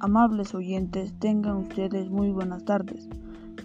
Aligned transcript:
Amables 0.00 0.54
oyentes, 0.54 1.12
tengan 1.18 1.56
ustedes 1.56 2.08
muy 2.08 2.30
buenas 2.30 2.64
tardes. 2.64 3.08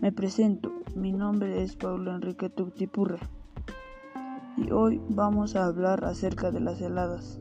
Me 0.01 0.11
presento, 0.11 0.71
mi 0.95 1.11
nombre 1.11 1.61
es 1.61 1.75
Pablo 1.75 2.11
Enrique 2.15 2.49
Tuctipurre 2.49 3.19
y 4.57 4.71
hoy 4.71 4.99
vamos 5.09 5.55
a 5.55 5.65
hablar 5.65 6.03
acerca 6.05 6.49
de 6.49 6.59
las 6.59 6.81
heladas. 6.81 7.39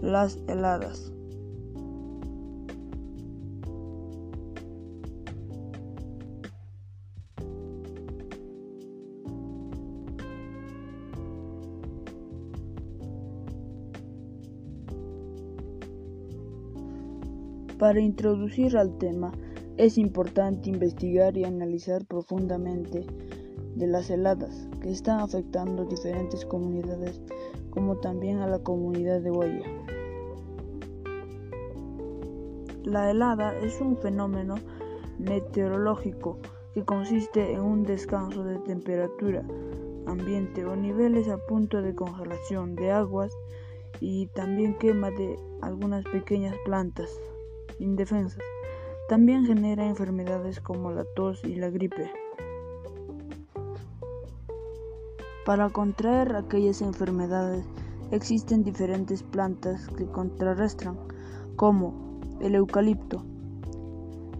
Las 0.00 0.38
heladas. 0.48 1.12
Para 17.78 18.00
introducir 18.00 18.76
al 18.76 18.96
tema, 18.98 19.32
es 19.76 19.98
importante 19.98 20.70
investigar 20.70 21.36
y 21.36 21.42
analizar 21.42 22.06
profundamente 22.06 23.04
de 23.74 23.86
las 23.88 24.10
heladas 24.10 24.68
que 24.80 24.92
están 24.92 25.18
afectando 25.18 25.84
diferentes 25.84 26.46
comunidades, 26.46 27.20
como 27.70 27.96
también 27.96 28.38
a 28.38 28.46
la 28.46 28.60
comunidad 28.60 29.20
de 29.20 29.30
Guaya. 29.30 29.66
La 32.84 33.10
helada 33.10 33.58
es 33.58 33.80
un 33.80 33.96
fenómeno 33.96 34.54
meteorológico 35.18 36.38
que 36.74 36.84
consiste 36.84 37.54
en 37.54 37.60
un 37.60 37.82
descanso 37.82 38.44
de 38.44 38.60
temperatura 38.60 39.44
ambiente 40.06 40.64
o 40.64 40.76
niveles 40.76 41.28
a 41.28 41.38
punto 41.38 41.82
de 41.82 41.94
congelación 41.94 42.76
de 42.76 42.92
aguas 42.92 43.36
y 43.98 44.28
también 44.28 44.78
quema 44.78 45.10
de 45.10 45.36
algunas 45.60 46.04
pequeñas 46.04 46.54
plantas 46.64 47.10
indefensas. 47.78 48.42
También 49.08 49.44
genera 49.44 49.86
enfermedades 49.86 50.60
como 50.60 50.90
la 50.90 51.04
tos 51.14 51.44
y 51.44 51.56
la 51.56 51.70
gripe. 51.70 52.10
Para 55.44 55.68
contraer 55.68 56.34
aquellas 56.36 56.80
enfermedades 56.80 57.66
existen 58.10 58.64
diferentes 58.64 59.22
plantas 59.22 59.88
que 59.88 60.06
contrarrestan, 60.06 60.96
como 61.56 62.18
el 62.40 62.54
eucalipto. 62.54 63.22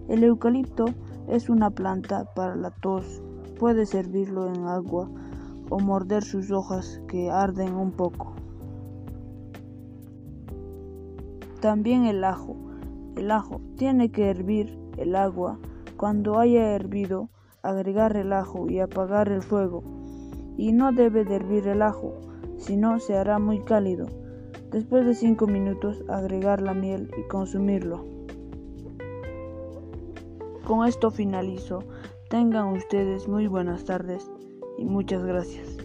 El 0.09 0.25
eucalipto 0.25 0.87
es 1.29 1.49
una 1.49 1.71
planta 1.71 2.33
para 2.35 2.57
la 2.57 2.71
tos. 2.71 3.23
Puede 3.59 3.87
servirlo 3.87 4.49
en 4.49 4.67
agua 4.67 5.11
o 5.71 5.79
morder 5.79 6.25
sus 6.25 6.51
hojas 6.51 7.01
que 7.09 7.31
arden 7.31 7.75
un 7.75 7.93
poco. 7.93 8.35
También 11.61 12.05
el 12.05 12.25
ajo 12.25 12.57
el 13.17 13.31
ajo. 13.31 13.61
Tiene 13.77 14.11
que 14.11 14.31
hervir 14.31 14.79
el 14.97 15.17
agua. 15.17 15.59
Cuando 15.97 16.39
haya 16.39 16.75
hervido, 16.75 17.29
agregar 17.63 18.17
el 18.17 18.33
ajo 18.33 18.69
y 18.69 18.81
apagar 18.81 19.29
el 19.29 19.43
fuego. 19.43 19.83
Y 20.57 20.73
no 20.73 20.93
debe 20.93 21.25
de 21.25 21.37
hervir 21.37 21.67
el 21.69 21.83
ajo, 21.83 22.15
si 22.59 22.77
no 22.77 22.99
se 22.99 23.17
hará 23.17 23.39
muy 23.39 23.61
cálido. 23.61 24.07
Después 24.71 25.07
de 25.07 25.15
5 25.15 25.47
minutos, 25.47 26.05
agregar 26.09 26.61
la 26.61 26.75
miel 26.75 27.11
y 27.17 27.29
consumirlo. 27.29 28.05
Con 30.67 30.87
esto 30.87 31.11
finalizo. 31.11 31.85
Tengan 32.31 32.69
ustedes 32.69 33.29
muy 33.29 33.47
buenas 33.47 33.85
tardes 33.85 34.31
y 34.79 34.85
muchas 34.85 35.23
gracias. 35.23 35.77